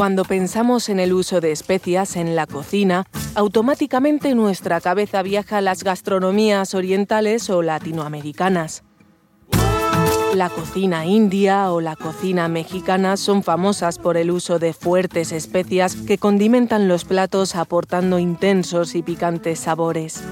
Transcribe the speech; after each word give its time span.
Cuando 0.00 0.24
pensamos 0.24 0.88
en 0.88 0.98
el 0.98 1.12
uso 1.12 1.42
de 1.42 1.52
especias 1.52 2.16
en 2.16 2.34
la 2.34 2.46
cocina, 2.46 3.04
automáticamente 3.34 4.34
nuestra 4.34 4.80
cabeza 4.80 5.22
viaja 5.22 5.58
a 5.58 5.60
las 5.60 5.84
gastronomías 5.84 6.74
orientales 6.74 7.50
o 7.50 7.60
latinoamericanas. 7.60 8.82
La 10.34 10.48
cocina 10.48 11.04
india 11.04 11.70
o 11.70 11.82
la 11.82 11.96
cocina 11.96 12.48
mexicana 12.48 13.18
son 13.18 13.42
famosas 13.42 13.98
por 13.98 14.16
el 14.16 14.30
uso 14.30 14.58
de 14.58 14.72
fuertes 14.72 15.32
especias 15.32 15.96
que 15.96 16.16
condimentan 16.16 16.88
los 16.88 17.04
platos 17.04 17.54
aportando 17.54 18.18
intensos 18.18 18.94
y 18.94 19.02
picantes 19.02 19.60
sabores. 19.60 20.22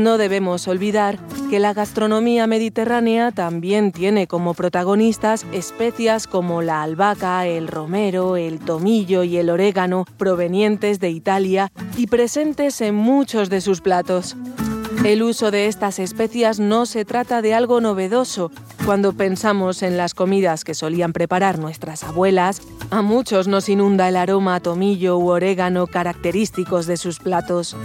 No 0.00 0.16
debemos 0.16 0.66
olvidar 0.66 1.18
que 1.50 1.58
la 1.58 1.74
gastronomía 1.74 2.46
mediterránea 2.46 3.32
también 3.32 3.92
tiene 3.92 4.26
como 4.26 4.54
protagonistas 4.54 5.44
especias 5.52 6.26
como 6.26 6.62
la 6.62 6.82
albahaca, 6.82 7.46
el 7.46 7.68
romero, 7.68 8.38
el 8.38 8.60
tomillo 8.60 9.24
y 9.24 9.36
el 9.36 9.50
orégano 9.50 10.06
provenientes 10.16 11.00
de 11.00 11.10
Italia 11.10 11.70
y 11.98 12.06
presentes 12.06 12.80
en 12.80 12.94
muchos 12.94 13.50
de 13.50 13.60
sus 13.60 13.82
platos. 13.82 14.38
El 15.04 15.22
uso 15.22 15.50
de 15.50 15.66
estas 15.66 15.98
especias 15.98 16.60
no 16.60 16.86
se 16.86 17.04
trata 17.04 17.42
de 17.42 17.52
algo 17.52 17.82
novedoso. 17.82 18.50
Cuando 18.86 19.12
pensamos 19.12 19.82
en 19.82 19.98
las 19.98 20.14
comidas 20.14 20.64
que 20.64 20.72
solían 20.72 21.12
preparar 21.12 21.58
nuestras 21.58 22.04
abuelas, 22.04 22.62
a 22.90 23.02
muchos 23.02 23.48
nos 23.48 23.68
inunda 23.68 24.08
el 24.08 24.16
aroma 24.16 24.54
a 24.54 24.60
tomillo 24.60 25.18
u 25.18 25.28
orégano 25.28 25.86
característicos 25.86 26.86
de 26.86 26.96
sus 26.96 27.18
platos. 27.18 27.76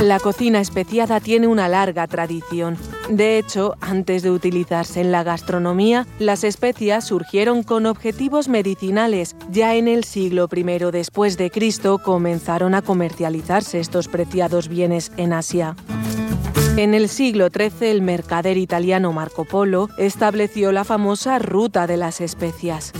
La 0.00 0.18
cocina 0.18 0.60
especiada 0.60 1.20
tiene 1.20 1.46
una 1.46 1.68
larga 1.68 2.06
tradición. 2.06 2.78
De 3.10 3.36
hecho, 3.36 3.76
antes 3.82 4.22
de 4.22 4.30
utilizarse 4.30 5.02
en 5.02 5.12
la 5.12 5.22
gastronomía, 5.24 6.06
las 6.18 6.42
especias 6.42 7.06
surgieron 7.06 7.62
con 7.62 7.84
objetivos 7.84 8.48
medicinales. 8.48 9.36
Ya 9.50 9.74
en 9.74 9.88
el 9.88 10.04
siglo 10.04 10.48
I 10.50 10.62
después 10.90 11.36
de 11.36 11.50
Cristo 11.50 11.98
comenzaron 12.02 12.74
a 12.74 12.80
comercializarse 12.80 13.78
estos 13.78 14.08
preciados 14.08 14.68
bienes 14.68 15.12
en 15.18 15.34
Asia. 15.34 15.76
En 16.78 16.94
el 16.94 17.10
siglo 17.10 17.48
XIII, 17.48 17.90
el 17.90 18.00
mercader 18.00 18.56
italiano 18.56 19.12
Marco 19.12 19.44
Polo 19.44 19.90
estableció 19.98 20.72
la 20.72 20.84
famosa 20.84 21.38
ruta 21.38 21.86
de 21.86 21.98
las 21.98 22.22
especias. 22.22 22.94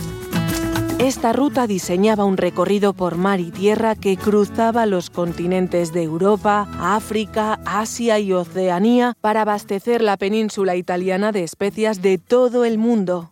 Esta 1.01 1.33
ruta 1.33 1.65
diseñaba 1.65 2.25
un 2.25 2.37
recorrido 2.37 2.93
por 2.93 3.17
mar 3.17 3.39
y 3.39 3.49
tierra 3.49 3.95
que 3.95 4.17
cruzaba 4.17 4.85
los 4.85 5.09
continentes 5.09 5.93
de 5.93 6.03
Europa, 6.03 6.67
África, 6.79 7.59
Asia 7.65 8.19
y 8.19 8.33
Oceanía 8.33 9.17
para 9.19 9.41
abastecer 9.41 10.03
la 10.03 10.15
península 10.15 10.75
italiana 10.75 11.31
de 11.31 11.43
especias 11.43 12.03
de 12.03 12.19
todo 12.19 12.65
el 12.65 12.77
mundo. 12.77 13.31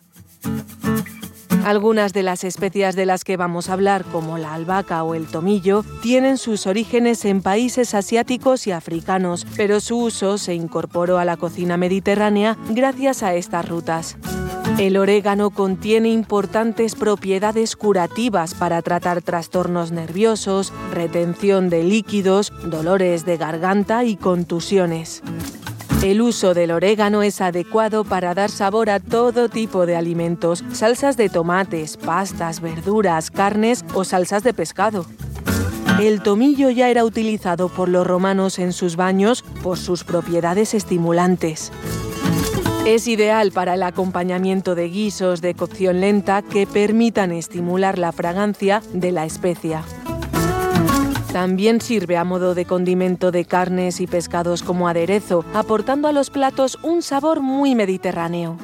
Algunas 1.64 2.12
de 2.12 2.24
las 2.24 2.44
especias 2.44 2.96
de 2.96 3.06
las 3.06 3.24
que 3.24 3.38
vamos 3.38 3.70
a 3.70 3.74
hablar, 3.74 4.04
como 4.06 4.40
la 4.40 4.56
albahaca 4.56 5.04
o 5.04 5.14
el 5.14 5.28
tomillo, 5.28 5.86
tienen 6.02 6.40
sus 6.40 6.66
orígenes 6.66 7.24
en 7.24 7.44
países 7.44 7.94
asiáticos 7.94 8.66
y 8.66 8.72
africanos, 8.72 9.46
pero 9.56 9.80
su 9.80 10.00
uso 10.00 10.40
se 10.40 10.56
incorporó 10.56 11.20
a 11.20 11.26
la 11.26 11.38
cocina 11.38 11.78
mediterránea 11.78 12.58
gracias 12.72 13.22
a 13.22 13.36
estas 13.36 13.70
rutas. 13.70 14.18
El 14.80 14.96
orégano 14.96 15.50
contiene 15.50 16.08
importantes 16.08 16.96
propiedades 16.96 17.76
curativas 17.76 18.54
para 18.54 18.82
tratar 18.82 19.22
trastornos 19.22 19.92
nerviosos, 19.92 20.72
retención 20.94 21.70
de 21.70 21.84
líquidos, 21.84 22.54
dolores 22.64 23.26
de 23.26 23.36
garganta 23.36 24.06
y 24.06 24.16
contusiones. 24.16 25.22
El 26.02 26.22
uso 26.22 26.54
del 26.54 26.72
orégano 26.72 27.24
es 27.24 27.42
adecuado 27.42 28.06
para 28.06 28.34
dar 28.34 28.50
sabor 28.50 28.90
a 28.90 29.02
todo 29.02 29.50
tipo 29.50 29.86
de 29.86 29.98
alimentos, 29.98 30.64
salsas 30.72 31.18
de 31.18 31.28
tomates, 31.28 31.98
pastas, 31.98 32.62
verduras, 32.62 33.32
carnes 33.32 33.84
o 33.94 34.06
salsas 34.06 34.44
de 34.44 34.54
pescado. 34.54 35.06
El 36.00 36.22
tomillo 36.22 36.70
ya 36.70 36.88
era 36.88 37.04
utilizado 37.04 37.68
por 37.68 37.90
los 37.90 38.08
romanos 38.08 38.60
en 38.60 38.72
sus 38.72 38.96
baños 38.96 39.44
por 39.62 39.78
sus 39.78 40.06
propiedades 40.06 40.74
estimulantes. 40.74 41.74
Es 42.90 43.08
ideal 43.08 43.52
para 43.52 43.76
el 43.76 43.84
acompañamiento 43.84 44.74
de 44.74 44.90
guisos 44.90 45.42
de 45.42 45.54
cocción 45.54 46.02
lenta 46.02 46.42
que 46.42 46.66
permitan 46.66 47.32
estimular 47.32 48.00
la 48.00 48.12
fragancia 48.12 48.82
de 48.94 49.12
la 49.12 49.26
especia. 49.26 49.84
También 51.32 51.82
sirve 51.82 52.18
a 52.18 52.24
modo 52.24 52.56
de 52.56 52.66
condimento 52.66 53.30
de 53.30 53.46
carnes 53.46 54.02
y 54.02 54.08
pescados 54.08 54.64
como 54.64 54.88
aderezo, 54.88 55.46
aportando 55.54 56.08
a 56.08 56.12
los 56.12 56.32
platos 56.32 56.80
un 56.82 57.04
sabor 57.04 57.42
muy 57.42 57.76
mediterráneo. 57.76 58.58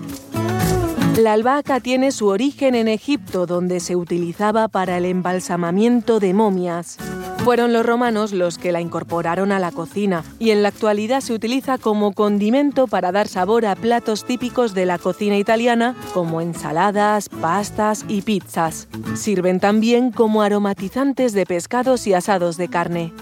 La 1.19 1.33
albahaca 1.33 1.79
tiene 1.79 2.11
su 2.11 2.25
origen 2.25 2.73
en 2.73 2.87
Egipto, 2.87 3.45
donde 3.45 3.79
se 3.79 3.95
utilizaba 3.95 4.69
para 4.69 4.97
el 4.97 5.05
embalsamamiento 5.05 6.19
de 6.19 6.33
momias. 6.33 6.97
Fueron 7.44 7.73
los 7.73 7.85
romanos 7.85 8.31
los 8.31 8.57
que 8.57 8.72
la 8.72 8.81
incorporaron 8.81 9.51
a 9.51 9.59
la 9.59 9.72
cocina 9.72 10.23
y 10.40 10.50
en 10.50 10.63
la 10.63 10.69
actualidad 10.69 11.22
se 11.22 11.34
utiliza 11.34 11.78
como 11.78 12.13
condimento 12.13 12.88
para 12.88 13.12
dar 13.12 13.28
sabor 13.28 13.66
a 13.68 13.75
platos 13.75 14.25
típicos 14.25 14.73
de 14.73 14.88
la 14.88 14.97
cocina 14.97 15.38
italiana 15.38 15.96
como 16.13 16.41
ensaladas, 16.41 17.29
pastas 17.29 18.03
y 18.07 18.23
pizzas. 18.23 18.88
Sirven 19.16 19.59
también 19.59 20.12
como 20.12 20.41
aromatizantes 20.41 21.34
de 21.34 21.46
pescados 21.46 22.07
y 22.07 22.13
asados 22.13 22.57
de 22.57 22.68
carne. 22.68 23.13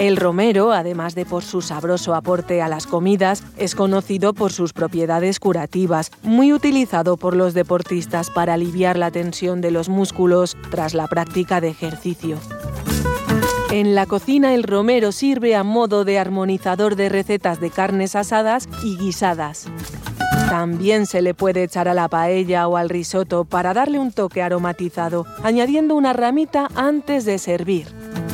El 0.00 0.16
romero, 0.16 0.72
además 0.72 1.14
de 1.14 1.24
por 1.24 1.44
su 1.44 1.62
sabroso 1.62 2.16
aporte 2.16 2.60
a 2.60 2.66
las 2.66 2.88
comidas, 2.88 3.44
es 3.56 3.76
conocido 3.76 4.32
por 4.34 4.52
sus 4.52 4.72
propiedades 4.72 5.38
curativas, 5.38 6.10
muy 6.24 6.52
utilizado 6.52 7.16
por 7.16 7.36
los 7.36 7.54
deportistas 7.54 8.28
para 8.28 8.54
aliviar 8.54 8.98
la 8.98 9.12
tensión 9.12 9.60
de 9.60 9.70
los 9.70 9.88
músculos 9.88 10.56
tras 10.72 10.94
la 10.94 11.06
práctica 11.06 11.60
de 11.60 11.68
ejercicio. 11.68 12.38
En 13.72 13.94
la 13.94 14.04
cocina 14.04 14.52
el 14.52 14.64
romero 14.64 15.12
sirve 15.12 15.56
a 15.56 15.64
modo 15.64 16.04
de 16.04 16.18
armonizador 16.18 16.94
de 16.94 17.08
recetas 17.08 17.58
de 17.58 17.70
carnes 17.70 18.14
asadas 18.14 18.68
y 18.84 18.98
guisadas. 18.98 19.66
También 20.50 21.06
se 21.06 21.22
le 21.22 21.32
puede 21.32 21.64
echar 21.64 21.88
a 21.88 21.94
la 21.94 22.06
paella 22.08 22.68
o 22.68 22.76
al 22.76 22.90
risotto 22.90 23.46
para 23.46 23.72
darle 23.72 23.98
un 23.98 24.12
toque 24.12 24.42
aromatizado, 24.42 25.24
añadiendo 25.42 25.94
una 25.94 26.12
ramita 26.12 26.68
antes 26.74 27.24
de 27.24 27.38
servir. 27.38 27.86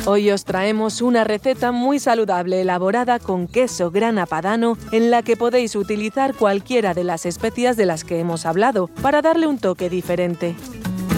Hoy 0.05 0.29
os 0.29 0.43
traemos 0.43 1.01
una 1.01 1.23
receta 1.23 1.71
muy 1.71 1.99
saludable 1.99 2.59
elaborada 2.59 3.17
con 3.17 3.47
queso 3.47 3.91
grana 3.91 4.25
padano 4.25 4.77
en 4.91 5.09
la 5.09 5.23
que 5.23 5.37
podéis 5.37 5.77
utilizar 5.77 6.35
cualquiera 6.35 6.93
de 6.93 7.05
las 7.05 7.25
especias 7.25 7.77
de 7.77 7.85
las 7.85 8.03
que 8.03 8.19
hemos 8.19 8.45
hablado 8.45 8.87
para 9.01 9.21
darle 9.21 9.47
un 9.47 9.57
toque 9.57 9.89
diferente. 9.89 10.57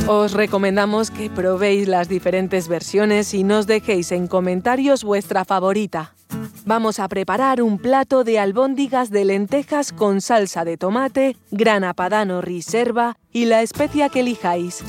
Os 0.07 0.33
recomendamos 0.33 1.11
que 1.11 1.29
probéis 1.29 1.87
las 1.87 2.09
diferentes 2.09 2.67
versiones 2.67 3.33
y 3.33 3.43
nos 3.43 3.67
dejéis 3.67 4.11
en 4.11 4.27
comentarios 4.27 5.03
vuestra 5.03 5.45
favorita. 5.45 6.15
Vamos 6.65 6.99
a 6.99 7.07
preparar 7.07 7.61
un 7.61 7.77
plato 7.77 8.23
de 8.23 8.39
albóndigas 8.39 9.09
de 9.09 9.25
lentejas 9.25 9.91
con 9.91 10.21
salsa 10.21 10.65
de 10.65 10.77
tomate, 10.77 11.37
grana 11.51 11.93
padano 11.93 12.41
reserva 12.41 13.17
y 13.31 13.45
la 13.45 13.61
especia 13.61 14.09
que 14.09 14.21
elijáis. 14.21 14.83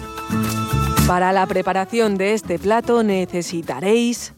Para 1.06 1.32
la 1.32 1.46
preparación 1.46 2.16
de 2.16 2.34
este 2.34 2.58
plato 2.58 3.02
necesitaréis 3.02 4.34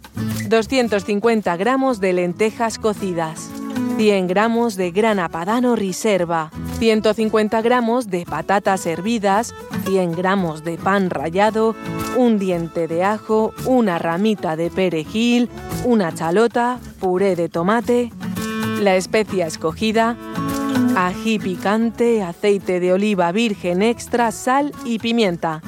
250 0.48 1.56
gramos 1.56 2.00
de 2.00 2.12
lentejas 2.12 2.78
cocidas, 2.78 3.50
100 3.96 4.26
gramos 4.26 4.74
de 4.76 4.90
grana 4.90 5.28
padano 5.28 5.76
reserva, 5.76 6.50
150 6.78 7.62
gramos 7.62 8.08
de 8.08 8.26
patatas 8.26 8.86
hervidas, 8.86 9.54
100 9.86 10.12
gramos 10.12 10.64
de 10.64 10.76
pan 10.76 11.10
rallado, 11.10 11.76
un 12.16 12.38
diente 12.38 12.88
de 12.88 13.04
ajo, 13.04 13.54
una 13.66 13.98
ramita 13.98 14.56
de 14.56 14.70
perejil, 14.70 15.48
una 15.84 16.12
chalota, 16.12 16.80
puré 16.98 17.36
de 17.36 17.48
tomate, 17.48 18.10
la 18.80 18.96
especia 18.96 19.46
escogida, 19.46 20.16
ají 20.96 21.38
picante, 21.38 22.22
aceite 22.22 22.80
de 22.80 22.92
oliva 22.92 23.30
virgen 23.30 23.80
extra, 23.80 24.32
sal 24.32 24.72
y 24.84 24.98
pimienta. 24.98 25.62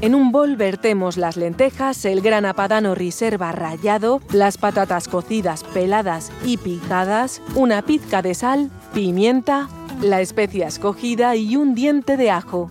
En 0.00 0.14
un 0.14 0.30
bol 0.30 0.54
vertemos 0.54 1.16
las 1.16 1.36
lentejas, 1.36 2.04
el 2.04 2.20
grana 2.20 2.54
padano 2.54 2.94
reserva 2.94 3.50
rallado, 3.50 4.20
las 4.32 4.56
patatas 4.56 5.08
cocidas 5.08 5.64
peladas 5.64 6.30
y 6.44 6.56
picadas, 6.56 7.42
una 7.56 7.82
pizca 7.82 8.22
de 8.22 8.34
sal, 8.34 8.70
pimienta, 8.94 9.68
la 10.00 10.20
especia 10.20 10.68
escogida 10.68 11.34
y 11.34 11.56
un 11.56 11.74
diente 11.74 12.16
de 12.16 12.30
ajo. 12.30 12.70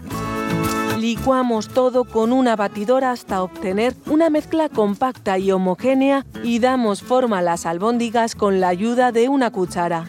Licuamos 0.97 1.68
todo 1.68 2.06
con 2.06 2.31
una 2.31 2.56
batidora 2.56 3.12
hasta 3.12 3.44
obtener 3.44 3.94
una 4.06 4.30
mezcla 4.30 4.69
compacta 4.69 5.38
y 5.38 5.51
homogénea 5.51 6.25
y 6.44 6.59
damos 6.59 7.01
forma 7.01 7.39
a 7.39 7.41
las 7.41 7.65
albóndigas 7.65 8.35
con 8.35 8.62
la 8.62 8.69
ayuda 8.69 9.12
de 9.12 9.27
una 9.27 9.51
cuchara. 9.51 10.06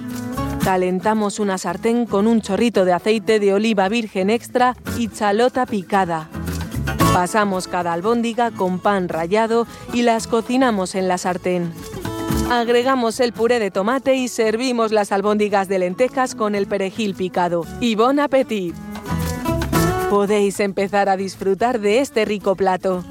Calentamos 0.63 1.41
una 1.41 1.59
sartén 1.59 2.07
con 2.07 2.29
un 2.29 2.43
chorrito 2.43 2.85
de 2.85 2.93
aceite 2.93 3.41
de 3.41 3.55
oliva 3.55 3.89
virgen 3.89 4.31
extra 4.31 4.77
y 4.97 5.09
chalota 5.09 5.67
picada. 5.67 6.29
Pasamos 7.13 7.69
cada 7.69 7.93
albóndiga 7.93 8.51
con 8.51 8.79
pan 8.79 9.09
rallado 9.09 9.67
y 9.93 10.03
las 10.03 10.27
cocinamos 10.27 10.95
en 10.95 11.09
la 11.09 11.19
sartén. 11.19 11.73
Agregamos 12.51 13.21
el 13.21 13.33
puré 13.33 13.59
de 13.59 13.71
tomate 13.71 14.15
y 14.15 14.29
servimos 14.29 14.93
las 14.93 15.13
albóndigas 15.13 15.69
de 15.69 15.79
lentejas 15.79 16.35
con 16.35 16.55
el 16.55 16.67
perejil 16.67 17.15
picado. 17.15 17.65
¡Y 17.81 17.95
bon 17.95 18.21
appetit! 18.21 18.75
podéis 20.09 20.59
empezar 20.61 21.09
a 21.09 21.17
disfrutar 21.17 21.81
de 21.81 22.01
este 22.01 22.25
rico 22.25 22.57
plato. 22.57 23.05